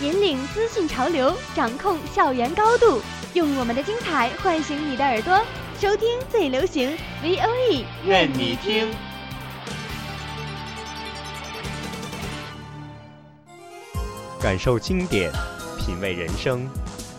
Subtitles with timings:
[0.00, 3.02] 引领资讯潮流，掌控校园高度，
[3.34, 5.38] 用我们的精彩唤醒你的耳朵，
[5.78, 8.90] 收听最流行 VOE，愿你听。
[14.40, 15.30] 感受经典，
[15.78, 16.66] 品味人生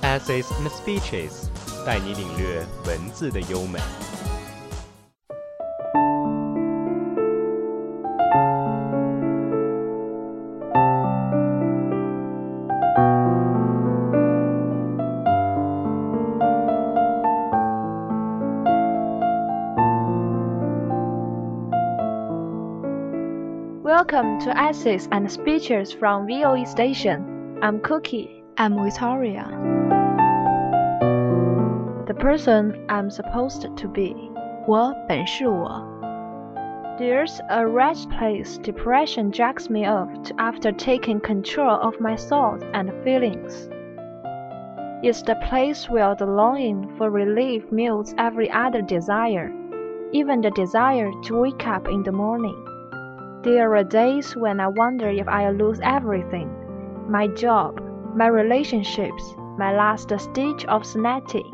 [0.02, 3.80] ，Essays and Speeches，带你领略文字的优美。
[24.21, 27.59] Welcome to Essays and Speeches from VOE Station.
[27.63, 28.45] I'm Cookie.
[28.59, 29.49] I'm Victoria.
[32.07, 34.15] The person I'm supposed to be.
[34.69, 35.83] 我本是我。
[36.99, 42.63] There's a wretched place depression drags me off to after taking control of my thoughts
[42.75, 43.71] and feelings.
[45.03, 49.51] It's the place where the longing for relief mutes every other desire,
[50.13, 52.63] even the desire to wake up in the morning.
[53.44, 56.48] There are days when I wonder if I'll lose everything
[57.10, 57.82] my job,
[58.16, 61.46] my relationships, my last stage of sanity.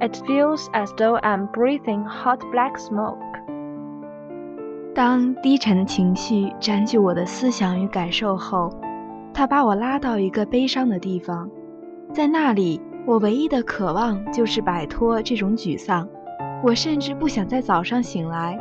[0.00, 3.18] It feels as though I'm breathing hot black smoke.
[4.94, 8.70] 当低沉的情绪占据我的思想与感受后，
[9.34, 11.48] 它把我拉到一个悲伤的地方，
[12.12, 16.08] 在那里，我唯一的渴望就是摆脱这种沮丧。
[16.62, 18.58] 我甚至不想在早上醒来。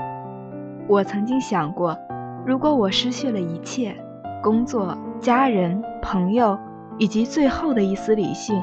[0.87, 1.97] 我曾经想过，
[2.44, 3.96] 如果我失去了一切——
[4.42, 6.56] 工作、家人、朋友，
[6.98, 8.62] 以及最后的一丝理性，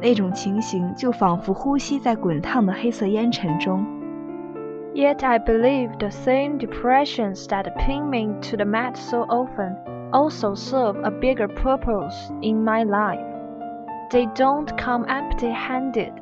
[0.00, 3.84] 那种情形就仿佛呼吸在滚烫的黑色烟尘中。
[4.94, 9.76] Yet I believe the same depressions that pin me to the mat so often
[10.10, 13.20] also serve a bigger purpose in my life.
[14.10, 16.12] They don't come empty handed.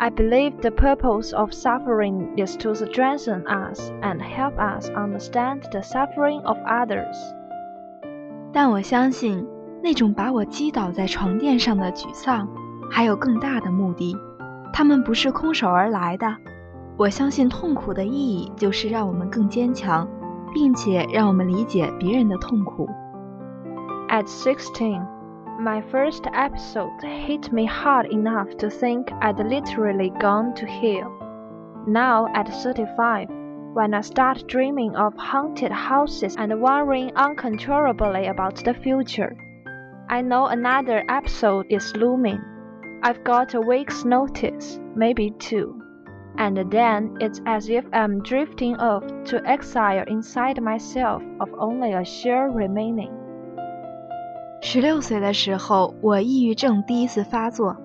[0.00, 5.80] I believe the purpose of suffering is to strengthen us and help us understand the
[5.80, 7.16] suffering of others.
[8.52, 9.46] 但我相信，
[9.82, 12.46] 那种把我击倒在床垫上的沮丧，
[12.90, 14.14] 还有更大的目的。
[14.72, 16.36] 它们不是空手而来的。
[16.98, 20.06] 我相信痛苦的意义就是让我们更坚强，
[20.52, 22.88] 并且让我们理解别人的痛苦。
[24.08, 25.02] At 16,
[25.59, 31.11] my first episode hit me hard enough to think I'd literally gone to hell.
[31.87, 33.29] Now, at 35,
[33.73, 39.35] when I start dreaming of haunted houses and worrying uncontrollably about the future,
[40.09, 42.41] I know another episode is looming.
[43.03, 45.81] I've got a week's notice, maybe two.
[46.37, 52.03] And then it's as if I'm drifting off to exile inside myself of only a
[52.03, 53.20] share remaining.
[54.63, 57.75] 十六岁的时候，我抑郁症第一次发作，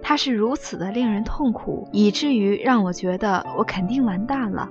[0.00, 4.66] 它是如此的令人痛苦，以至于让我觉得我肯定完蛋了。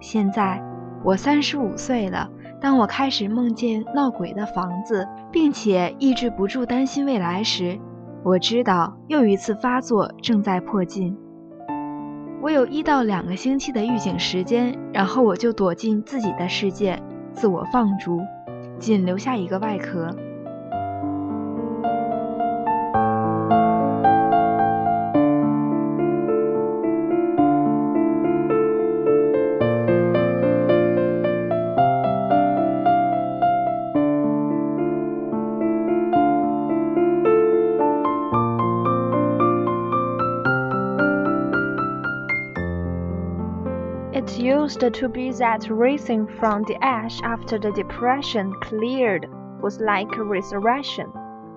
[0.00, 0.62] 现在
[1.02, 2.28] 我三十五岁了，
[2.60, 7.78] 当我开始梦见闹鬼的房子，并且抑制不住担心未来时，
[8.22, 11.16] 我知道又一次发作正在迫近。
[12.42, 17.02] 我有一到两个星期的预警时间，然后我就躲进自己的世界，
[17.32, 18.20] 自我放逐，
[18.78, 20.14] 仅留下一个外壳。
[44.28, 49.26] It used to be that rising from the ash after the depression cleared
[49.62, 51.10] was like a resurrection.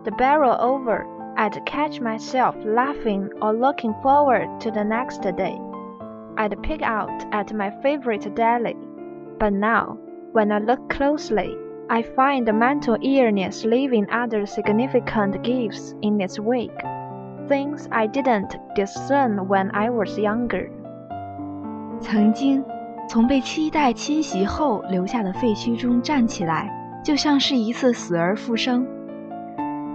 [0.06, 5.60] The barrel over, I'd catch myself laughing or looking forward to the next day.
[6.38, 8.78] I'd pick out at my favorite deli.
[9.38, 9.98] But now,
[10.32, 11.58] when I look closely,
[11.90, 16.82] I find the mental illness leaving other significant gifts in its wake.
[17.50, 20.72] Things I didn't discern when I was younger.
[22.02, 22.64] 曾经
[23.08, 26.70] 从被期待侵袭后留下的废墟中站起来，
[27.04, 28.86] 就像是一次死而复生。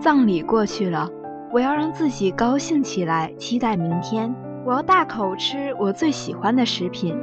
[0.01, 1.11] 葬礼过去了，
[1.53, 4.35] 我要让自己高兴起来，期待明天。
[4.65, 7.17] 我要大口吃我最喜欢的食品。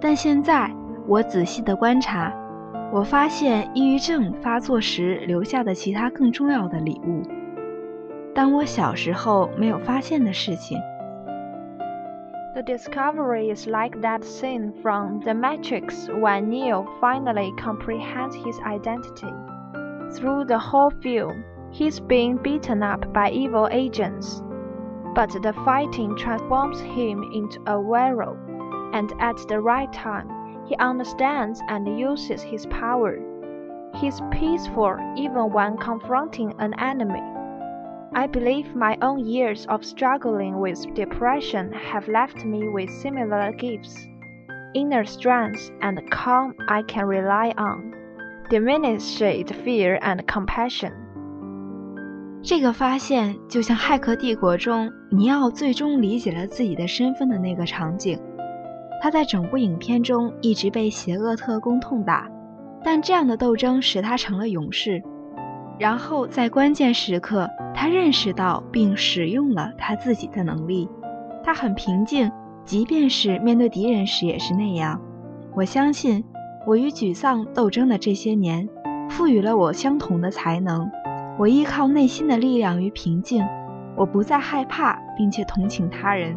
[0.00, 0.70] 但现在，
[1.06, 2.32] 我仔细的观察，
[2.92, 7.22] 我发现抑郁症发作时留下的其他更重要的礼物，
[8.34, 10.78] 当我小时候没有发现的事情。
[12.54, 19.32] The discovery is like that scene from The Matrix when Neo finally comprehends his identity.
[20.14, 24.42] Through the whole film, he's being beaten up by evil agents.
[25.14, 28.38] But the fighting transforms him into a werewolf,
[28.94, 30.30] and at the right time,
[30.66, 33.18] he understands and uses his power.
[33.96, 37.22] He's peaceful even when confronting an enemy.
[38.12, 43.94] I believe my own years of struggling with depression have left me with similar gifts
[44.74, 47.92] inner strength and calm I can rely on,
[48.50, 49.18] diminished
[49.64, 50.92] fear and compassion.
[52.42, 58.18] 这个发现就像《骇客帝国》中尼奥最终理解了自己的身份的那个场景。
[59.00, 62.28] 他在整部影片中一直被邪恶特工痛打，
[62.82, 65.02] 但这样的斗争使他成了勇士。
[65.78, 70.88] 然后在关键时刻，他认识到并使用了他自己的能力。
[71.44, 72.30] 他很平静，
[72.64, 75.00] 即便是面对敌人时也是那样。
[75.54, 76.24] 我相信，
[76.66, 78.68] 我与沮丧斗争的这些年，
[79.08, 80.90] 赋予了我相同的才能。
[81.38, 83.46] 我依靠内心的力量与平静，
[83.96, 86.36] 我不再害怕，并且同情他人。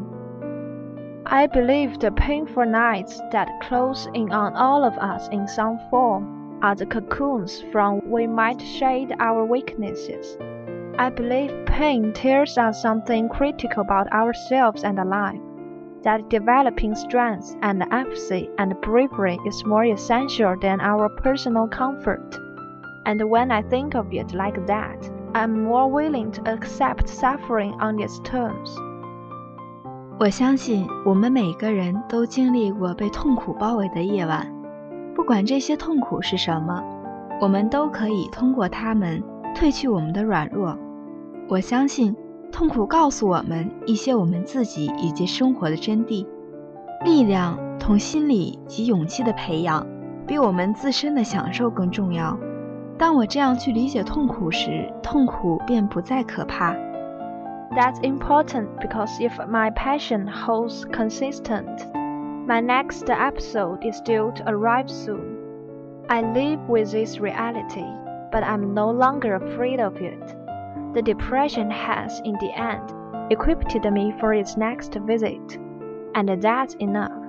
[1.24, 6.24] I believe the painful nights that close in on all of us in some form.
[6.63, 10.37] are the cocoons from which we might shade our weaknesses.
[10.99, 15.41] I believe pain tells us something critical about ourselves and life,
[16.03, 22.39] that developing strength and empathy and bravery is more essential than our personal comfort.
[23.05, 28.01] And when I think of it like that, I'm more willing to accept suffering on
[28.01, 28.77] its terms.
[30.19, 34.51] 我相信我们每个人都经历过被痛苦包围的夜晚。
[35.16, 36.84] 不管这些痛苦是什么，
[37.40, 39.22] 我们都可以通过它们
[39.56, 40.78] 褪去我们的软弱。
[41.50, 42.16] 我相信，
[42.52, 46.26] 痛苦告诉我们一些我们自己以及生活的真谛。
[47.04, 49.86] 力量同心理及勇气的培养，
[50.28, 52.38] 比我们自身的享受更重要。
[52.98, 56.74] 当我这样去理解痛苦时，痛苦便不再可怕。
[57.72, 61.66] That's important because if my passion holds consistent.
[62.52, 65.38] My next episode is due to arrive soon.
[66.10, 67.88] I live with this reality,
[68.30, 70.36] but I'm no longer afraid of it.
[70.94, 72.92] The depression has, in the end,
[73.32, 75.58] equipped me for its next visit,
[76.14, 77.24] and that's enough.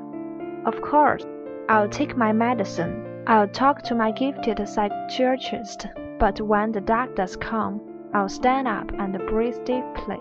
[0.66, 1.24] Of course,
[1.68, 3.22] I'll take my medicine.
[3.28, 5.86] I'll talk to my gifted psychiatrist,
[6.18, 7.80] but when the dark does come,
[8.12, 10.18] I'll stand up and breathe deeply,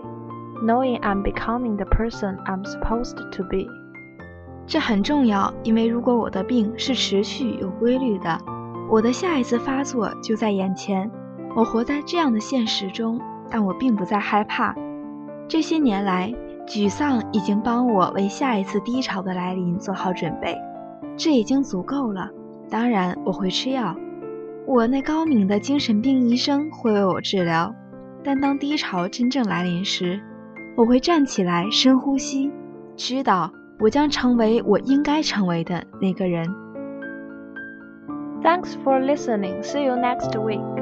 [0.62, 3.68] knowing I'm becoming the person I'm supposed to be.
[4.72, 8.40] 这很重要，因为如果我的病是持续有规律的，
[8.88, 11.10] 我的下一次发作就在眼前。
[11.54, 13.20] 我活在这样的现实中，
[13.50, 14.74] 但我并不再害怕。
[15.46, 16.32] 这些年来，
[16.66, 20.56] 沮丧已经帮我为下一次低潮的来临做好准备，
[21.18, 22.30] 这已经足够了。
[22.70, 23.94] 当然，我会吃药，
[24.66, 27.74] 我那高明的精神病医生会为我治疗。
[28.24, 30.18] 但当低潮真正来临时，
[30.78, 32.50] 我会站起来，深呼吸，
[32.96, 33.52] 知道。
[33.82, 36.46] 我将成为我应该成为的那个人。
[38.40, 39.60] Thanks for listening.
[39.64, 40.81] See you next week.